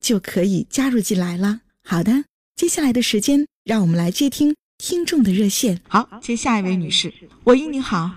[0.00, 1.60] 就可以加入进来了。
[1.84, 2.24] 好的，
[2.56, 5.80] 接下来的时间，让我们来接听听众的热线。
[5.88, 7.12] 好，接下一位女士，
[7.44, 8.10] 喂，你好。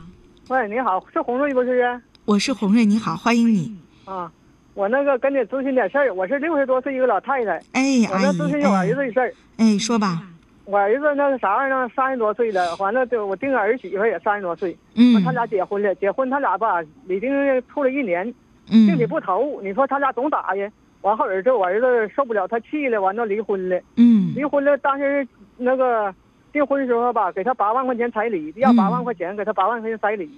[0.50, 2.02] 喂，你好，是红瑞不是？
[2.26, 3.76] 我是红瑞，你好，欢迎你。
[4.06, 4.32] 啊，
[4.74, 7.52] 我那个跟你咨询点事儿，我是六十多岁一个老太太。
[7.72, 9.34] 哎，我那咨询我儿子的事儿。
[9.58, 10.28] 哎，说吧。
[10.66, 11.92] 我儿子那个啥玩意儿呢？
[11.96, 17.30] 三十多岁了，完了就我定个儿媳妇也三十多岁，嗯，他俩结婚了，结婚他俩吧，已经
[17.68, 18.26] 处了一年，
[18.70, 20.72] 嗯，并且不投，你说他俩总打呀？
[21.02, 25.28] 完后儿子我儿子受不了，他气了，完了离婚了，嗯，离婚了，当时
[25.58, 26.14] 那个
[26.54, 30.30] 订婚时候吧，给他八万块钱彩礼，要八万块钱，给他八万块钱彩礼，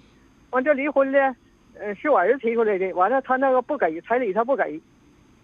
[0.52, 1.36] 完这离婚了，
[1.80, 4.80] 呃，是我儿子提出来的，完了他那个不给彩礼，他不给，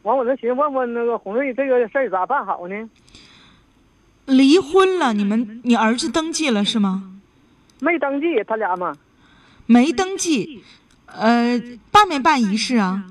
[0.04, 2.90] 完我就寻思问问那个红瑞这个事儿咋办好呢？
[4.26, 7.20] 离婚了，你们你儿子登记了是吗？
[7.82, 8.96] 没登记，他俩嘛。
[9.66, 10.64] 没登记，
[11.08, 11.60] 呃，
[11.92, 13.04] 办没办仪式啊？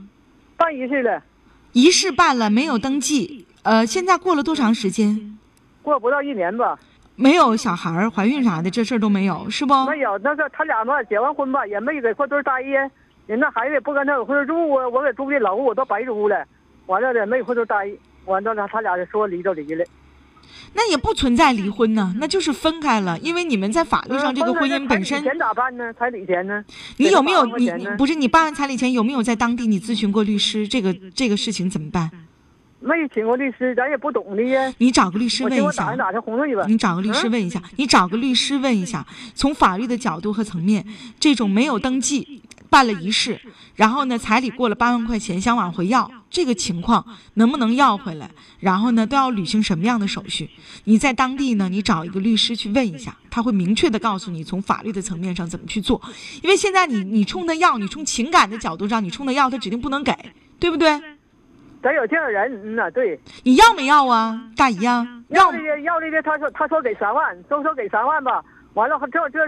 [0.57, 1.23] 办仪式了。
[1.79, 3.47] 仪式办了，没有登记。
[3.63, 5.39] 呃，现在过了多长时间？
[5.81, 6.77] 过不到一年吧。
[7.15, 9.73] 没有小孩儿怀孕啥的，这事儿都没有，是不？
[9.87, 12.91] 没有，那个他俩嘛，结完婚吧，也没在块堆待呀。
[13.29, 16.45] 人那孩子也不跟他搁块堆住啊，我给租的楼我都白租了，
[16.87, 17.89] 完了也没块堆待。
[18.25, 19.85] 完了，他俩就说离就离了。
[20.75, 25.23] 那也不存在离婚呢，那就是分开了，因为你们在法律上这个婚姻本身。
[25.23, 25.93] 钱咋办呢？
[25.95, 26.65] 彩礼钱呢？
[26.97, 30.69] 你有没有你不是你办完彩礼钱有没有在当地你咨询过律师？
[30.69, 32.11] 这个这个事情怎么办？
[32.81, 34.73] 没请过律师，咱也不懂的呀。
[34.79, 35.91] 你找个律师问一下。
[36.69, 39.05] 你找个律师问一下，你找个律师问一下，
[39.35, 40.87] 从法律的角度和层面，
[41.19, 42.41] 这种没有登记。
[42.71, 43.41] 办了仪式，
[43.75, 48.31] 然后呢，彩礼过了八万块钱，想往回要，这个情况能不能要回来？
[48.61, 50.51] 然后呢，都要履行什么样的手续？
[50.85, 56.01] 你在当地呢，你找一个律师去问一下，他会明确的告诉你从法律的层面上怎么去做。
[56.43, 60.13] 因为现在你你冲他要，你从情感的角度上你冲他要，他指定不能给，
[60.59, 61.01] 对不对？
[61.81, 63.21] 得有这样人，嗯呐，对。
[63.45, 65.07] 你要没要啊，大姨啊？
[65.29, 68.43] 要的要的他说他说给三万，都说给三万吧。
[68.79, 69.39] 完了，这这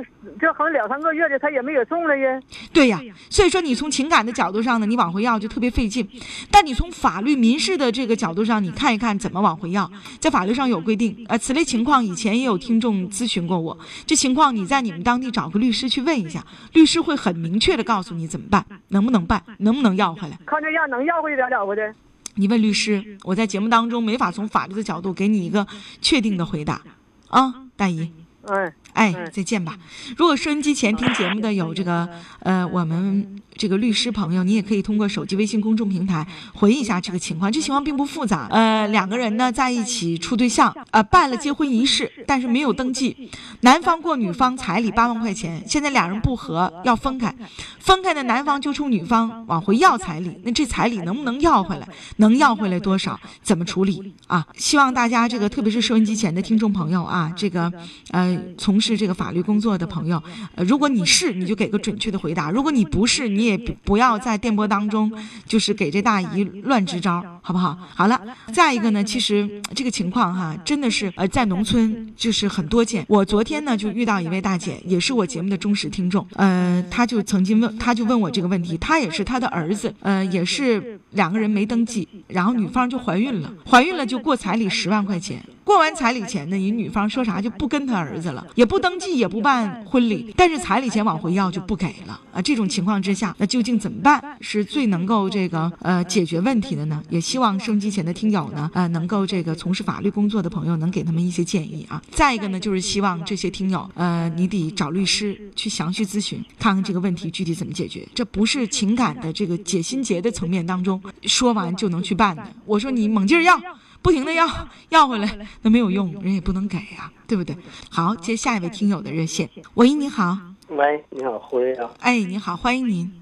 [0.41, 2.41] 这好像两三个月的，他也没有送了呀。
[2.73, 6.07] 对呀，所以说你从情感的角度上呢，你往回要就特别费劲。
[6.51, 9.89] 但你从法律民事的这个角度上，你看一看怎么往回要，
[10.19, 11.25] 在法律上有规定。
[11.29, 20.37] 呃，此类情况以前也有听众咨询过我，这情况你在你们当地找个律师去问一下，律师会很明确的告诉你怎么办，能不能办，能不能要回来。
[20.45, 21.95] 看这样能要回来了不得？
[22.35, 25.67] 你问律师，我在节目当中没法从法律的角度给你一个
[26.01, 26.83] 确定的回答
[27.29, 28.13] 啊，大姨。
[28.43, 28.73] 嗯。
[28.93, 29.77] 哎，再见吧。
[30.17, 32.09] 如果收音机前听节目的有这个，
[32.41, 33.41] 呃，我们。
[33.61, 37.53] 这个律师朋友，你也可以通过手机微信公众平台回忆一下这个情况。
[37.53, 43.29] 这情况并不复杂，呃，两个人呢在一起处对象，呃，办了结婚仪式，但是没有登记。
[43.61, 47.35] 男方过女方彩礼八万块钱，现在俩人不和要分开，
[47.79, 50.41] 分开的男方就冲女方往回要彩礼。
[50.43, 51.87] 那这彩礼能不能要回来？
[52.17, 53.21] 能要回来多少？
[53.43, 54.47] 怎么处理啊？
[54.57, 57.71] 希望大家这个，特别是收音机前的听众朋友啊，这个
[58.11, 60.23] 呃，从事这个法律工作的朋友，
[60.55, 63.51] 呃，如果你是，你就给个准确的回答；如果你不是，你也。
[63.51, 65.11] 也不要在电波当中，
[65.45, 67.77] 就是给这大姨乱支招，好不好？
[67.97, 68.21] 好了，
[68.53, 73.05] 再一个呢，其实这个情况哈，真的是呃，在农村就是很多见。
[73.09, 85.43] 我昨天呢就遇到一位大姐，也是我节目的忠实听众，呃，她就曾经问，她就问我这个问题，她也是她的儿子，呃，也是两个人没登记，然后女方就怀孕了，怀孕了就过彩礼十万块钱。
[85.65, 92.41] 过完彩礼钱呢，人女方说啥就不跟他儿子了，也不登记，也不办婚礼，但是彩礼钱往回要就不给了啊！
[92.41, 97.03] 这种情况之下，那究竟怎么办是最能够这个呃解决问题的呢？
[97.11, 102.01] 也希望收机前的听友呢，呃，能够这个从事法律工作的朋友能给他们一些建议啊。
[102.13, 108.07] 再一个呢，就是希望这些听友，呃，你得找律师去详细咨询，看看这个问题具体怎么解决。
[108.15, 112.47] 这不是情感的这个解心结的层面当中说完就能去办的。
[112.65, 113.61] 我说你猛劲儿要。
[114.03, 114.47] 不停的要
[114.89, 115.29] 要回来，
[115.63, 117.55] 那没有用，人也不能给呀、对不对？
[117.91, 119.49] 好，接下一位听友的热线。
[119.75, 120.37] 喂，你好，
[120.69, 121.91] 喂，你好，胡瑞啊。
[122.01, 123.13] 哎，你好，欢迎您。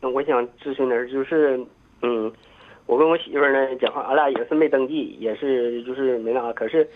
[0.00, 1.60] 那我想咨询点就是，
[2.02, 2.32] 嗯，
[2.86, 6.88] 我跟我媳妇儿呢讲话，俺俩也是没登记，也是就是没那啥，可是，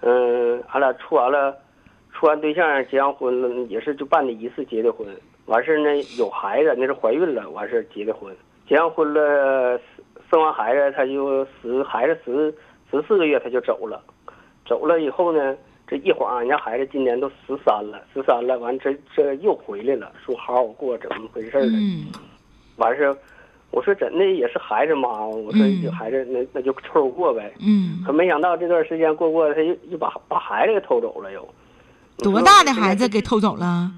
[0.00, 1.56] 嗯，俺俩处完了，
[2.12, 5.06] 处完对象结完婚了，也是就办的一次结的婚。
[5.46, 8.32] 完事儿呢有孩子，那是怀孕了，完事儿结的婚。
[8.68, 9.80] 结完婚了，
[10.32, 12.54] 生完孩子，他就十孩子十
[12.90, 14.02] 十四个月他就走了，
[14.66, 15.54] 走了以后呢，
[15.86, 21.72] 这一晃人家孩子今年都十三了，十三了，完这这又回来了，说好好过，怎么回事儿呢？
[21.74, 22.06] 嗯
[22.76, 23.14] 完事儿，
[23.72, 27.52] 我说真的也是孩子妈，我说有孩子那那就凑合过呗。
[27.60, 31.46] 嗯，可没想到这段时间过过，他又又把把孩子给偷走了又。
[32.18, 33.92] 多大的孩子给偷走了？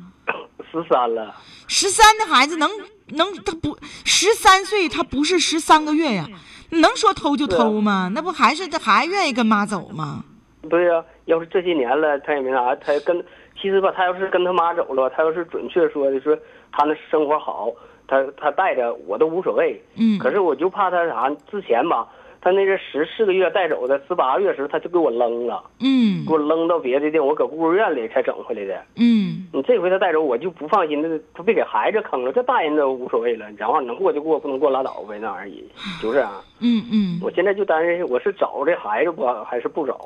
[0.73, 1.33] 十三了，
[1.69, 2.69] 十三的孩子能
[3.09, 6.27] 能他不十三岁，他不是十三个月呀，
[6.71, 8.11] 能说偷就偷吗？
[8.15, 10.25] 那不还是他还愿意跟妈走吗？
[10.71, 13.23] 对呀、要是这些年了，他也没啥，他跟
[13.61, 16.37] 其实吧，他要是跟他妈走了，他要是准确说的说
[16.73, 17.71] 他那生活好，
[18.09, 19.83] 他他带着我都无所谓。
[19.97, 22.09] 嗯可是我就怕他啥，之前吧，
[22.45, 28.85] 他那是十四个月带走的，十八个月时候他就给我扔了，嗯给我扔到别的地方，我搁孤儿院里才整回来的。
[28.97, 32.31] 嗯你这回他带走，我就不放心，那他别给孩子坑了。
[32.35, 36.43] 这大人都无所谓了，然后能过就过，不能过拉倒呗，那玩意儿就是啊。
[36.61, 39.99] 嗯嗯，我现在就担心，我是找这孩子不还是不找？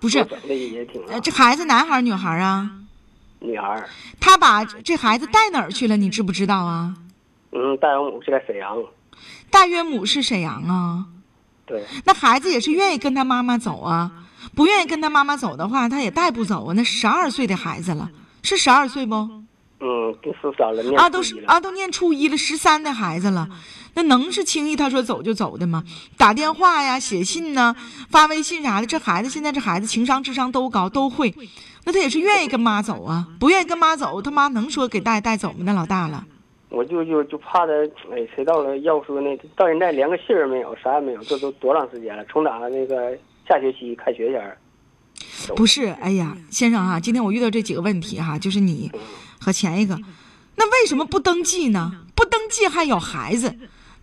[0.00, 2.70] 不是整的也挺呃，这孩子男孩女孩啊？
[3.40, 3.84] 女孩，
[4.18, 5.98] 他把这孩子带哪儿去了？
[5.98, 6.94] 你知不知道啊？
[7.52, 8.82] 嗯，大养母是在沈阳，
[9.50, 11.04] 大岳母是沈阳啊，
[11.66, 14.10] 对，那孩子也是愿意跟他妈妈走啊，
[14.54, 16.72] 不愿意跟他妈妈走的话，他也带不走啊。
[16.74, 18.08] 那十二岁的孩子了，
[18.42, 19.14] 是十二岁不？
[19.78, 23.46] 嗯，跟十三了，念啊，都是啊，都念初一了，十三的孩子了，
[23.92, 25.84] 那能是轻易他说走就走的吗？
[26.16, 27.76] 打电话呀、写信呐、
[28.08, 31.34] 发微信啥的，这孩子现在这孩子情商、智商都高，都会，
[31.84, 35.58] 那他也是愿意跟妈走啊，不愿意跟妈走，他妈能说给带带走吗？
[35.60, 36.24] 那老大了，
[36.76, 37.72] 我就就就怕他，
[38.12, 39.34] 哎，谁到了要说呢？
[39.56, 42.22] 到现在连个信儿没有，啥也没有，这都多长时间了？
[42.26, 43.16] 从打那个
[43.48, 44.58] 下学期开学前儿，
[45.56, 45.86] 不是？
[46.02, 48.92] 哎呀，先生啊，今天我遇到这几个问题哈、就是你
[49.40, 49.96] 和前一个，
[50.56, 51.92] 那为什么不登记呢？
[52.14, 53.54] 不登记还有孩子，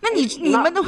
[0.02, 0.84] 那你你们都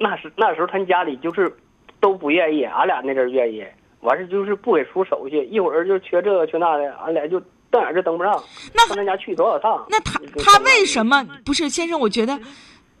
[0.00, 1.56] 那时那时候他家里就是
[2.00, 3.64] 都不愿意，俺俩那阵儿愿意，
[4.00, 7.40] 完事就是不给出手续，一会儿就缺这个缺那的，俺俩就
[7.74, 8.40] 瞪眼就登不上。
[8.72, 9.84] 那上他家去多少趟？
[9.90, 11.98] 那他他为什么不是先生？
[11.98, 12.38] 我觉得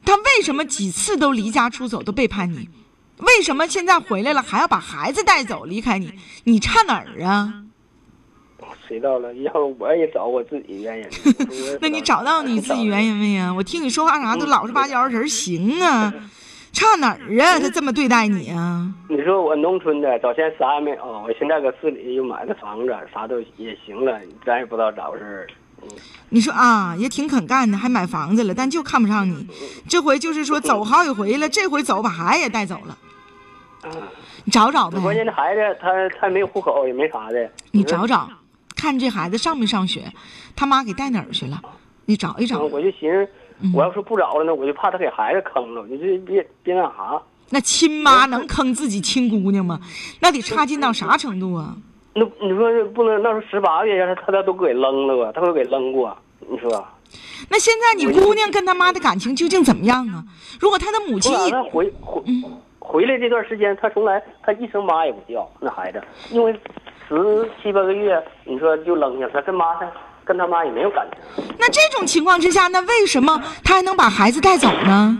[0.04, 2.68] 他为什么几次都离家出走都背叛你？
[3.18, 6.12] 为什么现在回来了还要把孩子带走离开你？
[6.42, 7.62] 你差哪儿啊？
[8.88, 9.32] 谁到了？
[9.34, 11.08] 要不我也找我自己原因。
[11.80, 13.54] 那你找到你自己原因没呀？
[13.54, 16.12] 我听你说话啥都老实巴交人，行啊？
[16.74, 17.58] 差哪儿啊？
[17.60, 18.92] 他这么对待你啊？
[19.08, 25.46] 你说我农村的，早先啥也没有，我现在搁市里又买的房子，啥都也行了，咱也不知道咋回事儿。
[26.30, 29.46] 你说啊，也挺肯干的，还买房子了，但就看不上你。
[29.88, 32.98] 这回就是说走好几回了，这回走把孩子也带走了。
[34.44, 34.98] 你找找呗。
[35.00, 37.50] 关键这孩子他他没有户口，也没啥的。
[37.70, 38.28] 你找找，
[38.74, 40.12] 看这孩子上没上学，
[40.56, 41.60] 他妈给带哪儿去了？
[42.06, 42.70] 你找一找嗯，。
[42.70, 43.28] 我就寻思，嗯
[43.74, 47.20] 我要是不找了呢，我就怕他给孩子坑了，你这别别那啥。
[47.50, 49.78] 那亲妈能坑自己亲姑娘吗？
[50.20, 51.76] 那得差劲到啥程度啊？
[52.14, 55.32] 那你说不能，那时候十八个月，他他他都给扔了吧？
[55.34, 56.16] 他都给扔过，
[56.48, 56.84] 你说？
[57.48, 60.24] 那现在你姑娘跟他妈的感情究竟怎么样啊？
[60.58, 62.42] 如果他的母亲一回回嗯
[62.78, 66.52] 回来这段时间，他从来他一声妈也不叫，那孩子，因为
[67.08, 69.90] 十七八个月，你说就扔下，他跟妈他
[70.24, 71.44] 跟他妈也没有感情。
[71.58, 75.18] 那这种情况之下，那为什么他还能把孩子带走呢？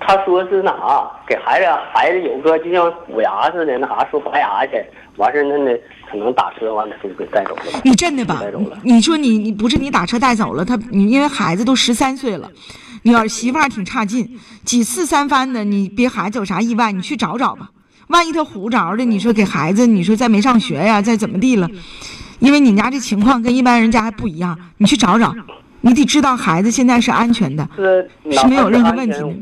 [0.00, 4.82] 他说是那啥，给孩子孩子有个就像虎牙似的，那啥说拔牙去，
[5.16, 5.76] 完事儿那那
[6.10, 7.62] 可能打车完了就给带走了。
[7.84, 8.78] 你真的吧带走了？
[8.82, 12.48] 你说你你不是你打车带走了他，你因为孩子都十三岁了，
[13.02, 17.70] 你儿媳妇儿挺差劲，几次三番的，你别孩子有啥意外，你去找找吧。
[18.08, 21.68] 万一他唬着的，你说给孩子，你说再没上学呀，再怎么地了，
[22.38, 25.34] 因为你家这情况跟一般人家还不一样，你去找找，
[25.80, 27.68] 你得知道孩子现在是安全的。
[27.76, 29.34] 是是没有任何问题的的。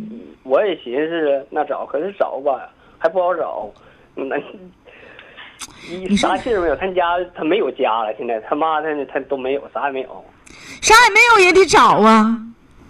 [0.42, 2.52] 我也寻思那找，可是找吧
[2.98, 3.70] 还不好找。
[4.14, 4.36] 那
[5.88, 6.76] 一你啥信儿没有？
[6.76, 7.02] 他家
[7.34, 10.24] 他没有家了，现在他妈他他都没有，啥也没有。
[10.80, 12.38] 啥也没有也得找啊，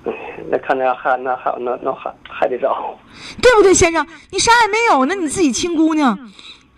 [0.50, 2.98] 那看来还那还那那还还得找。
[3.40, 4.04] 对不对，先生？
[4.30, 6.18] 你啥也没有，那你自己亲姑娘，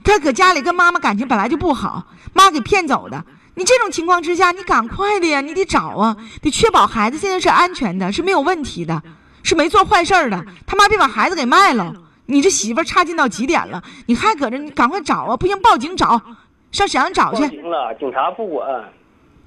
[0.06, 3.24] 她搁家里跟妈妈感情本来就不好，妈给骗走的。
[3.56, 9.02] 你这种情况之下，你赶快的呀，你得找啊，得确保孩子现在是安全的，是没有问题的，
[9.42, 10.44] 是没做坏事儿的。
[10.64, 11.92] 他妈别把孩子给卖了，
[12.26, 15.36] 你这媳妇儿差劲到极点了，你还搁这，你赶快找啊！
[15.36, 16.22] 不行，报警找，
[16.70, 17.48] 上沈阳找报去。
[17.48, 18.84] 警了，警察不管。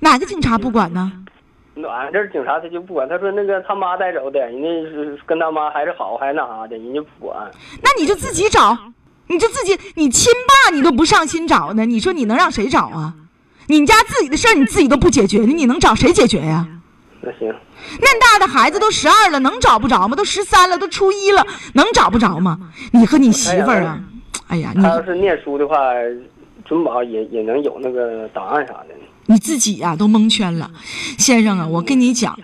[0.02, 1.10] 哪个警察不管呢？
[1.90, 7.50] 俺这儿警察他就不管，他说那个他妈带走的，人家是跟他妈还是好，还是那啥的，人家不管。
[7.82, 8.78] 那你就自己找，
[9.30, 13.14] 你就自己，你亲爸你都不上心找呢，你说你能让谁找啊？
[13.68, 16.68] 你家自己的事儿你自己都不解决，你能找谁解决呀、
[17.22, 17.54] 那行，
[18.02, 20.16] 那大的孩子都十二了，能找不着吗？
[20.16, 22.60] 都十三了，都初一了，能找不着吗？
[22.92, 24.00] 你和你媳妇儿啊，
[24.48, 25.76] 哎呀，你他要是念书的话，
[26.66, 28.88] 准保也也能有那个档案啥的。
[29.28, 30.72] 你自己呀、都蒙圈了，
[31.20, 32.40] 先生啊，我跟你讲，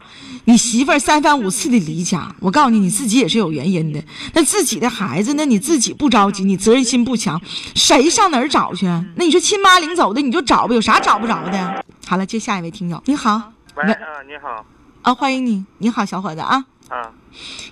[0.48, 4.04] 你媳妇儿三番五次的离家，我告诉你，你自己也是有原因的。
[4.34, 7.42] 那自己的孩子，那你自己不着急，你责任心不强，
[7.74, 8.86] 谁上哪儿找去？
[9.16, 11.84] 那你说亲妈领走的，你就找吧，有啥找不着的？
[12.06, 14.64] 好了，接下一位听友，你好，喂，喂啊，你好，
[15.02, 17.12] 啊，欢迎你，你好，小伙子啊，啊，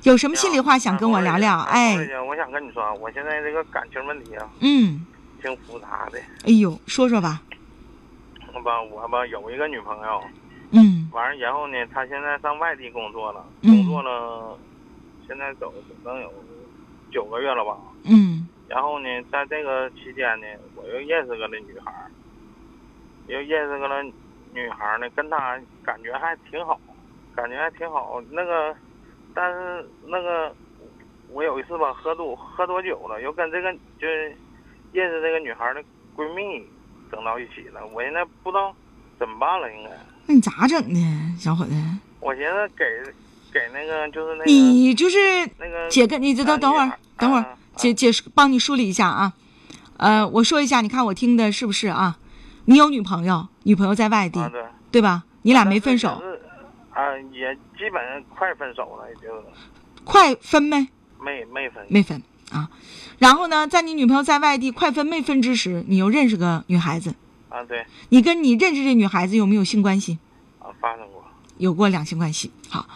[0.01, 1.56] 有什么心里话想跟我聊聊？
[1.56, 1.96] 啊哎，
[2.27, 5.06] 我想跟你说啊，我现在这个感情问题啊，嗯，
[5.44, 6.18] 挺复杂的。
[6.46, 7.39] 哎呦，说说吧，
[8.51, 10.43] 我吧，我吧有一个女朋友，嗯
[11.13, 14.58] 完了然后呢，他现在上外地工作了，嗯工作了，
[15.27, 16.34] 现在走能有
[17.12, 17.77] 九个月了吧。
[18.03, 22.10] 嗯然后呢，在这个期间呢，我又认识个那女孩儿，
[23.27, 24.01] 又认识个那
[24.53, 26.79] 女孩儿呢，跟她感觉还挺好，
[27.36, 28.20] 感觉还挺好。
[28.32, 28.75] 那个，
[29.36, 30.55] 但是那个，
[31.29, 34.36] 我有一次吧，喝多喝多酒了，又跟这个就是
[34.91, 35.84] 认识这个女孩儿的
[36.15, 36.67] 闺蜜
[37.12, 37.86] 整到一起了。
[37.88, 38.74] 我现在不知道
[39.24, 39.89] 怎么办了，应该。
[40.25, 41.00] 那你咋整的，
[41.39, 41.72] 小伙子？
[42.20, 42.84] 我寻思给
[43.53, 45.18] 给那个就是那个你就是
[45.58, 49.32] 那个姐跟你这等啊等会儿，等会儿啊，姐姐帮你梳理一下啊。
[49.96, 52.18] 呃，我说一下，你看我听的是不是啊？
[52.65, 54.62] 你有女朋友，女朋友在外地，啊对。
[54.92, 55.24] 对吧？
[55.44, 56.22] 你俩没分手，
[56.92, 59.44] 啊，也基本上快分手了，也就是
[60.03, 60.88] 快分呗？
[61.20, 61.86] 没没分。
[61.88, 62.70] 没分啊。
[63.18, 67.15] 然后呢，在你女朋友在外地快分没分之时，你又认识个女孩子，
[67.54, 70.18] 啊，对，你跟你认识这女孩子有没有性关系？
[70.58, 71.24] 啊，发生过。
[71.58, 72.52] 有过两性关系。
[72.68, 72.88] 好，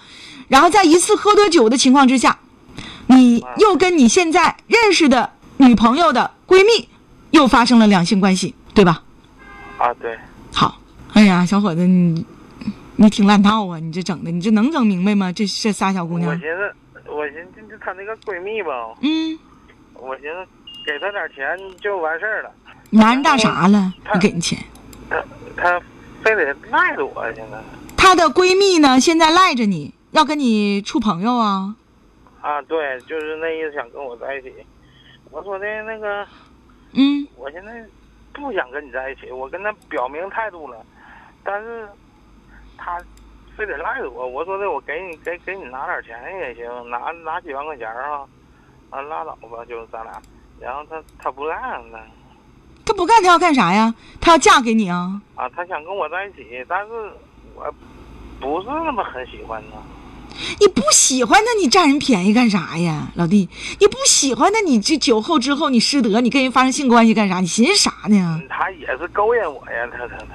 [0.48, 2.40] 然后在一次喝多酒的情况之下，
[3.06, 6.90] 你又跟你现在认识的女朋友的闺蜜
[7.30, 9.04] 又发生了两性关系，对吧？
[9.78, 10.18] 啊，对，
[10.52, 10.80] 好，
[11.14, 12.26] 哎呀，小伙子，你
[12.96, 13.78] 你挺烂套啊！
[13.78, 15.32] 你这整的，你这能整明白吗？
[15.32, 16.74] 这这仨小姑娘我寻，思，
[17.12, 18.72] 我寻思就她那个闺蜜吧，
[19.02, 19.38] 嗯，
[19.94, 20.48] 我寻思
[20.84, 21.46] 给她点钱
[21.80, 22.52] 就完事儿了，
[22.92, 23.94] 拿人大啥了？
[24.12, 24.58] 不给你钱。
[25.10, 25.24] 他
[25.56, 25.82] 他
[26.24, 27.58] 非得赖着我，现在。
[27.98, 31.76] 她的闺蜜呢，现在赖着你，要跟你处朋友啊。
[32.42, 34.54] 啊，对，就是那意思，想跟我在一起。
[35.32, 36.26] 我说的那个，
[36.94, 37.86] 嗯，我现在
[38.32, 40.78] 不想跟你在一起，我跟她表明态度了，
[41.44, 41.88] 但是
[42.78, 42.98] 她
[43.58, 44.26] 非得赖着我。
[44.26, 48.22] 我说的，我给你给给你拿点钱也行，拿拿几万块钱啊，
[48.92, 50.22] 啊拉倒吧，就是咱俩。
[50.62, 52.00] 然后她她不干了，
[52.88, 53.94] 她不干，她要干啥呀？
[54.22, 55.22] 她要嫁给你啊？
[55.36, 56.94] 啊，她想跟我在一起，但是
[57.54, 57.66] 我
[58.40, 59.78] 不是那么很喜欢他。
[60.60, 63.50] 你不喜欢他，你占人便宜干啥呀，老弟？
[63.80, 67.42] 你不喜欢他，你这酒后之后你失德，你跟人发生性关系干啥？
[67.42, 68.42] 你寻思啥呢？
[68.48, 70.26] 她也是勾引我呀，她她她。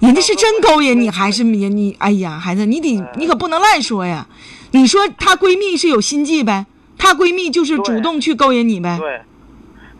[0.00, 1.94] 人家是真勾引你，还是你你？
[1.98, 4.26] 哎呀，孩子，你得你可不能乱说呀！
[4.72, 6.66] 你说她闺蜜是有心计呗？
[6.98, 8.98] 她闺蜜就是主动去勾引你呗？
[8.98, 9.20] 对，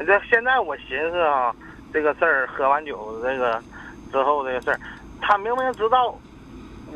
[0.04, 1.54] 这现在我寻思啊，
[1.94, 3.62] 这个事儿喝完酒这个
[4.10, 4.80] 之后这个事儿，
[5.20, 6.12] 他明明知道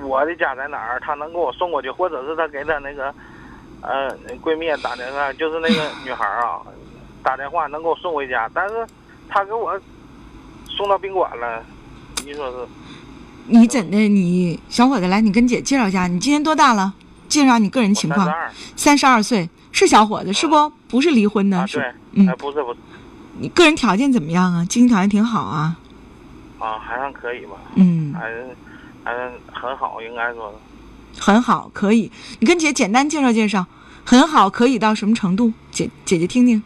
[0.03, 3.15] 我的家在哪儿，他能给我送过去，或者是他给他那个
[3.81, 4.13] 呃
[4.43, 6.61] 闺蜜打电话，就是那个女孩儿啊，
[7.23, 8.85] 打电话能给我送回家，但是
[9.29, 9.81] 他给我
[10.67, 11.63] 送到宾馆了，
[12.27, 12.57] 你说是？
[13.47, 13.97] 你怎的？
[14.09, 16.93] 你小伙子来，你跟姐介绍一下，你今年多大了？
[17.29, 18.29] 介绍你个人情况。
[18.75, 20.71] 三十二岁，是小伙子是不？
[20.89, 22.81] 不是离婚的，对，嗯哎，不是不是
[23.41, 24.65] 你个人条件怎么样啊？
[24.69, 25.77] 经济条件挺好啊。
[26.59, 28.47] 啊，还算可以吧，嗯，还是
[29.05, 30.53] 还是很好，应该说。
[31.19, 32.11] 很好，可以。
[32.41, 33.65] 你跟姐简单介绍介绍，
[34.05, 35.53] 很好，可以到什么程度？
[35.71, 36.63] 姐姐姐听听。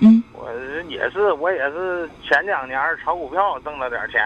[0.00, 0.48] 嗯，我
[0.88, 4.20] 也是，我也是前两年炒股票挣了点钱，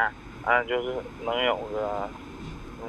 [0.44, 2.08] 啊，就是能有个
[2.82, 2.88] 嗯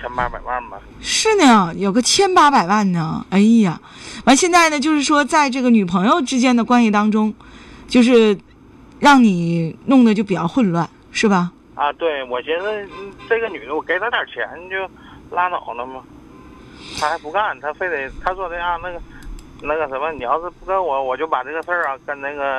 [0.00, 0.78] 千八百万吧。
[1.00, 3.24] 是呢，有个千八百万呢。
[3.30, 3.80] 哎呀，
[4.24, 7.34] 完现在呢，就是说在这个女朋友之间的关系当中，
[7.90, 8.38] 就是
[9.00, 11.50] 让你弄得就比较混乱，是吧？
[11.74, 12.88] 啊，对，我寻思
[13.28, 14.88] 这个女的，我给她点钱就
[15.34, 16.00] 拉倒了嘛，
[17.00, 19.00] 她还不干，她非得她说的啊那个
[19.60, 22.58] 那个什么，你要是不跟我，我就把这个事儿啊跟那个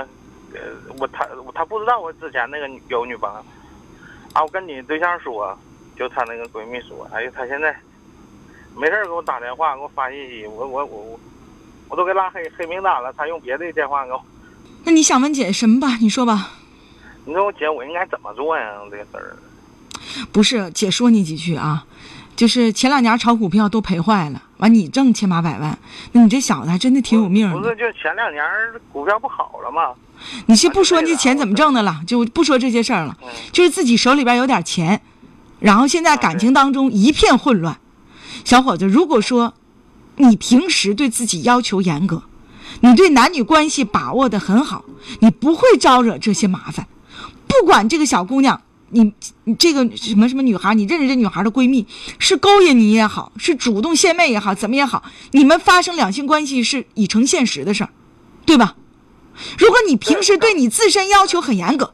[0.54, 0.60] 呃
[1.00, 3.40] 我她她不知道我之前那个有女朋友
[4.34, 5.58] 啊，我跟你对象说，
[5.96, 7.74] 就她那个闺蜜说，哎呀，她现在
[8.76, 11.20] 没事给我打电话，给我发信息，我我我我
[11.88, 14.22] 我都给拉黑黑名单了，她用别的电话给我。
[14.84, 15.98] 那你想问姐什么吧？
[16.02, 16.52] 你说吧。
[17.26, 18.64] 你说我姐，我应该怎么做呀？
[18.90, 19.38] 这个事儿。
[20.32, 21.86] 不是，姐说你几句啊，
[22.36, 25.78] 就是前两年炒股票都赔坏了，完你挣千八百万，
[26.14, 27.58] 那你这小子还真的挺有命的。
[27.58, 28.44] 不是，就前两年
[28.92, 29.94] 股票不好了吗？
[30.48, 33.16] 你先不说这钱怎么挣的了，就不说这些事儿了，
[33.52, 35.02] 就是自己手里边有点钱，
[35.60, 37.80] 然后现在感情当中一片混乱。
[38.44, 39.54] 小伙子，如果说
[40.16, 42.24] 你平时对自己要求严格，
[42.80, 44.86] 你对男女关系把握的很好，
[45.20, 46.88] 你不会招惹这些麻烦。
[47.48, 49.14] 不管这个小姑娘，你
[49.44, 51.86] 你这个什么什么女孩，你认识这女孩的闺蜜
[52.18, 57.90] 是勾引你也好，是主动献媚也好，怎么也好，你们发生两性关系是已成现实的事儿，
[58.46, 58.76] 对吧？
[59.58, 61.94] 如果你平时对你自身要求很严格，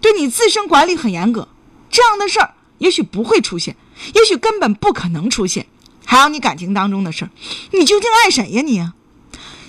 [0.00, 1.48] 对你自身管理很严格，
[1.90, 3.76] 这样的事儿也许不会出现，
[4.14, 5.66] 也许根本不可能出现。
[6.04, 7.30] 还有你感情当中的事儿，
[7.72, 8.90] 你究竟爱谁呀你？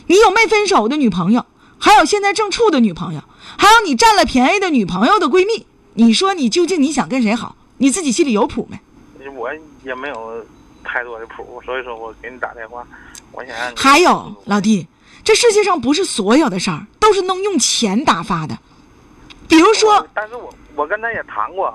[0.09, 1.45] 你有没分手的女朋友，
[1.77, 3.21] 还有现在正处的女朋友，
[3.59, 7.55] 还有你占了便宜的女朋友的闺蜜，你说你究竟你想跟谁好？
[7.77, 9.29] 你自己心里有谱没？
[9.29, 9.51] 我
[9.83, 10.43] 也没有
[10.83, 12.83] 太多的谱，所以说我给你打电话，
[13.31, 13.75] 我想让你。
[13.77, 14.87] 还有老弟。
[15.23, 18.57] 这世界上不是所有的事儿都是能用钱打发的，
[19.47, 21.71] 比如说，但是我我跟他也谈过，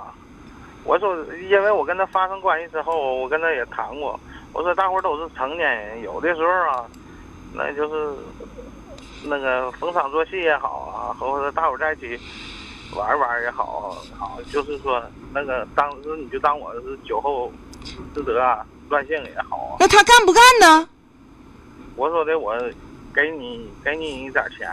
[0.82, 1.14] 我说
[1.48, 4.18] 因为我跟他发生关系之后，我跟他也谈过，
[4.52, 6.84] 我说大伙都是成年人，有的时候啊，
[7.54, 8.14] 那就是
[9.22, 12.18] 那个逢场作戏也好啊，或者大伙在一起
[12.94, 17.50] 玩玩也好，好就是说那个当时你就当我是酒后
[17.84, 18.42] 失德
[18.88, 19.76] 乱性也好。
[19.80, 20.88] 那他干不干呢？
[21.96, 22.54] 我说的我。
[23.14, 24.68] 给你给你一点钱，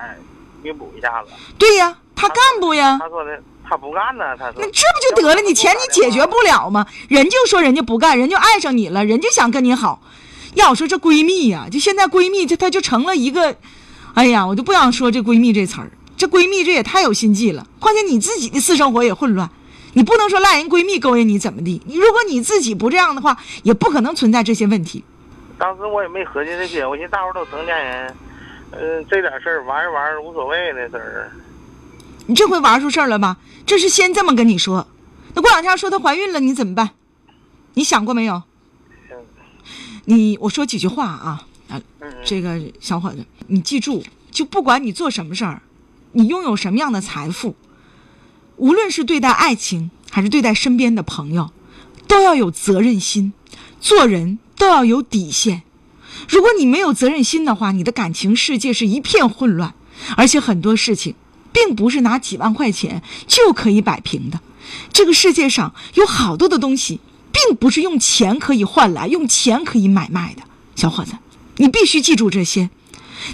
[0.64, 1.30] 弥补一下子。
[1.60, 2.98] 对呀，他干不呀？
[3.00, 4.56] 他说的他不干呢，他说。
[4.60, 5.42] 那这不就得了？
[5.44, 6.88] 你钱你解决不了吗？
[7.08, 10.02] 人就说人家不干，人就爱上你了，人就想跟你好。
[10.54, 13.56] 要说这闺蜜呀，就现在闺蜜这她就成了一个，
[14.14, 15.92] 哎呀，我就不想说这闺蜜这词儿。
[16.18, 17.66] 这闺蜜这也太有心计了。
[17.80, 19.50] 况且你自己的私生活也混乱，
[19.94, 21.82] 你不能说赖人闺蜜勾引你怎么地？
[21.86, 25.04] 你如果你自己不这样的话，也不可能存在这些问题。
[25.58, 28.16] 当时我也没合计这些，我寻思大伙都成年人。
[28.72, 31.32] 嗯，这点事儿玩一玩无所谓的事儿。
[32.28, 33.38] 你这回玩出事儿了吧？
[33.66, 34.88] 这是先这么跟你说，
[35.34, 36.92] 那过两天说她怀孕了，你怎么办？
[37.74, 38.44] 你想过没有？
[40.06, 41.82] 你我说几句话啊啊，
[42.26, 45.62] 这个小伙子，你记住，就不管你做什么事儿，
[46.14, 47.56] 你拥有什么样的财富，
[48.58, 51.52] 无论是对待爱情还是对待身边的朋友，
[52.08, 53.34] 都要有责任心，
[53.80, 55.64] 做人都要有底线。
[56.28, 59.74] 如果你没有责任心的话，你的感情世界是一片混乱，
[60.18, 61.16] 而且很多事情，
[61.54, 64.40] 并不是拿几万块钱就可以摆平的。
[64.92, 67.00] 这个世界上有好多的东西，
[67.32, 70.44] 并不是用钱可以换来、用钱可以买卖的。
[70.76, 71.14] 小伙子，
[71.58, 72.70] 你必须记住这些。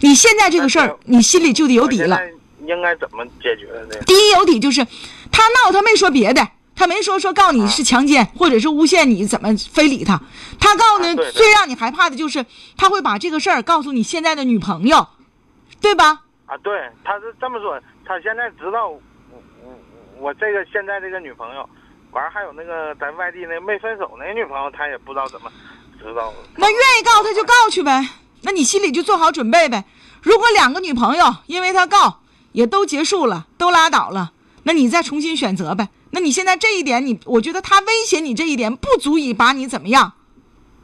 [0.01, 2.19] 你现在这个事儿，你心里就得有底了。
[2.65, 3.95] 应该怎么解决呢？
[4.05, 4.85] 第一有底就是，
[5.31, 6.47] 他闹，他没说别的。
[6.75, 10.21] 他没说说告你是强奸，或者是诬陷你，怎么非礼他？
[10.59, 12.45] 他告呢，最让你害怕的就是
[12.77, 15.07] 他会把这个事儿告诉你现在的女朋友，
[15.81, 16.21] 对吧？
[16.45, 17.81] 啊，对，他是这么说。
[18.05, 19.01] 他现在知道我
[19.63, 19.73] 我
[20.19, 21.67] 我这个现在这个女朋友，
[22.11, 25.51] 完还有那个在外地那没分手那女朋友，他也不知道怎么
[25.99, 26.33] 知道。
[26.55, 28.09] 那愿意告他就告去呗，
[28.41, 29.85] 那你心里就做好准备呗。
[30.21, 32.21] 如果两个女朋友因为他告
[32.53, 34.31] 也都结束了，都拉倒了，
[34.63, 35.89] 那你再重新选择呗。
[36.11, 40.13] 那你现在这一点，你我觉得他威胁你这一点不足以把你怎么样，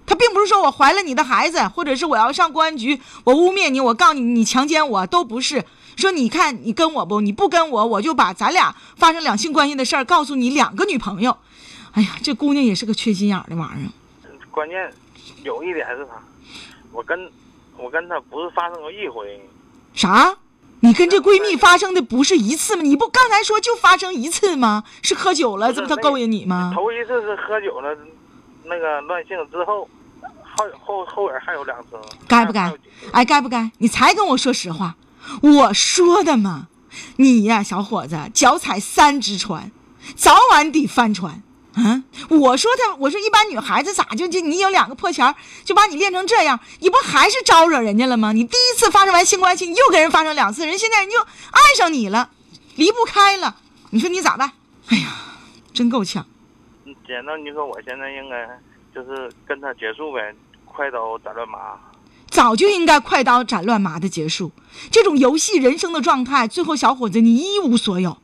[0.06, 5.64] 他并不是说我怀了你的孩子，或者是我要上公安局，我污蔑你，我告你，你强奸我都不是。
[5.96, 11.38] 说你看你跟我不，你不跟我，我就把咱俩发生两性关系的事儿告诉你两个女朋友。
[11.94, 13.90] 哎呀，这姑娘也是个缺心眼的玩意儿。
[14.52, 14.92] 关键
[15.44, 16.12] 有一点是啥？
[16.92, 17.32] 我跟
[17.78, 19.40] 我跟她不是发生过一回。
[19.94, 20.36] 啥？
[20.80, 22.82] 你跟这闺蜜发生的不是一次吗？
[22.82, 24.84] 你不刚才说就发生一次吗？
[25.02, 26.74] 是喝酒了，这不她勾引你吗？
[26.76, 27.96] 头一次是喝酒了，
[28.66, 29.88] 那个乱性之后，
[30.44, 31.92] 后后后边还有两次。
[32.28, 32.74] 该不该？
[33.14, 33.72] 哎，该不该？
[33.78, 34.94] 你才跟我说实话，
[35.42, 36.68] 我说的嘛。
[37.18, 39.72] 你呀，小伙子，脚踩三只船，
[40.16, 41.42] 早晚得翻船。
[41.74, 42.04] 啊！
[42.30, 45.34] 我说他，我说一般女孩子咋就就你有两个破钱
[45.66, 48.32] 就把你练成这样，你不还是招惹人家了吗？
[48.32, 52.30] 你第一次发生完性关系，你又跟人发生两次，人现在人就爱上你了，
[52.76, 53.56] 离不开了。
[53.90, 54.52] 你说你咋办？
[54.90, 55.16] 哎呀，
[55.74, 56.24] 真够呛。
[57.08, 58.48] 姐，那你说我现在应该
[58.94, 60.32] 就是跟他结束呗，
[60.66, 61.80] 快刀斩乱麻。
[62.34, 64.52] 早就应该快刀斩乱麻的结束，
[64.90, 68.18] 这种游戏人生的状态，最后小伙子你一无所有。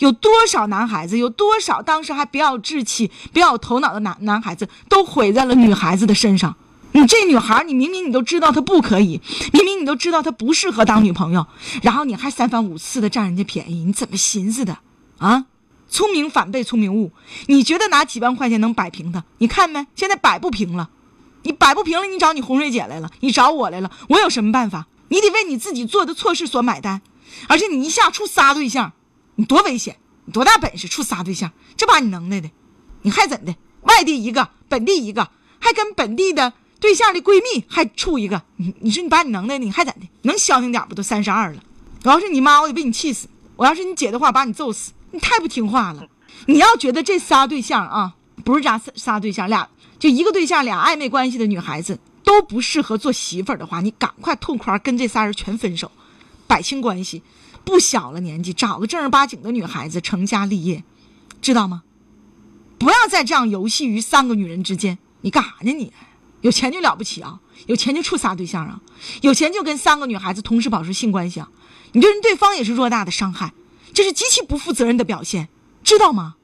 [0.00, 6.56] 有多少男孩子，有多少当时还比较稚气、比较有头脑的男男孩子，都毁在了女孩子的身上。
[6.90, 9.20] 你这女孩，你明明你都知道她不可以，
[9.52, 11.46] 明明你都知道她不适合当女朋友，
[11.82, 14.78] 然后你还三番五次的占人家便宜，你怎么寻思的
[15.18, 15.46] 啊？
[15.88, 17.12] 聪明反被聪明误，
[17.46, 19.22] 你觉得拿几万块钱能摆平她？
[19.38, 19.86] 你看没？
[19.94, 20.90] 现在摆不平了，
[21.42, 24.86] 你摆不平了，你找你红瑞姐来了，你找我来了，我有什么办法？
[25.08, 27.02] 你得为你自己做的错事所买单，
[27.48, 28.92] 而且你一下处仨对象，
[29.36, 31.52] 你多危险，你多大本事处仨对象？
[31.76, 32.50] 这把你能耐的，
[33.02, 33.54] 你还怎的？
[33.82, 36.52] 外地一个，本地一个，还跟本地的。
[36.80, 40.08] 对象的闺蜜还处一个，你你说你把你能耐的，你还怎的？
[40.22, 40.96] 能消停点不？
[40.96, 41.62] 都三十二了，
[42.02, 44.90] 我要是你妈，我得被你气死；我要是你姐的话，把你揍死。
[45.12, 46.08] 你太不听话了。
[46.46, 55.90] 你要觉得这仨对象啊，不是咱仨仨对象，俩就一个对象，俩暧昧关系的女孩子都不适合做媳妇儿的话，你赶快痛快跟这仨人全分手，
[56.46, 57.22] 摆清关系。
[57.64, 60.82] 不小了年纪，找个正儿八经的女孩子成家立业，
[61.40, 61.84] 知道吗？
[62.78, 64.98] 不要再这样游戏于三个女人之间。
[65.20, 65.92] 你干啥呢你？
[66.40, 67.38] 有钱就了不起啊！
[67.66, 68.80] 有钱就处仨对象啊！
[69.20, 71.48] 有钱就跟三个女孩子同时保持性关系啊！
[71.92, 73.52] 你对人对方也是偌大的伤害，
[73.94, 75.48] 这是极其不负责任的表现，
[75.84, 76.34] 知道吗？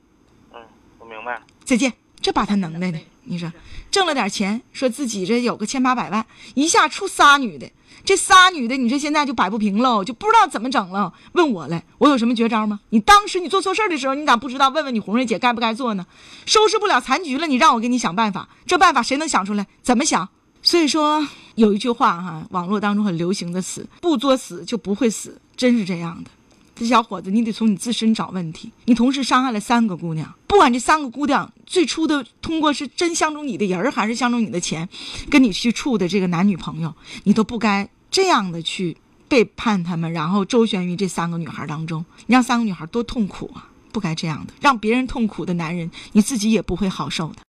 [0.55, 0.61] 嗯，
[1.01, 1.41] 我明白了。
[1.69, 3.53] 再见，这把他能耐的，你说
[3.91, 7.71] 挣了点钱，说自己这有个千八百万，一下出仨女的。
[8.07, 11.13] 这仨女的，你这现在就摆不平喽，就不知道怎么整了。
[11.33, 12.81] 问我来，我有什么绝招吗？
[12.89, 14.71] 你当时你做错事的时候，你咋不知道？
[14.71, 16.07] 问问你红瑞姐该不该做呢？
[16.47, 19.67] 收拾不了残局了，你让我给你想办法，这办法谁能想出来？
[19.83, 20.27] 怎么想？
[20.63, 26.31] 所以说有一句话哈，网络当中很流行的词：不作死就不会死，真是这样的。
[26.79, 28.71] 这小伙子，你得从你自身找问题。
[28.85, 34.89] 你同时伤害了三个姑娘，不管这三个姑娘最初的通过是真相中你的人还是相中你的钱，
[35.29, 37.89] 跟你去处的这个男女朋友，你都不该。
[38.11, 38.97] 这样的去
[39.29, 43.69] 背叛他们，然后周旋于这三个女孩当中，你让三个女孩多痛苦啊！
[43.91, 47.37] 不该这样的，让别人痛苦的男人，你自己也不会好受的。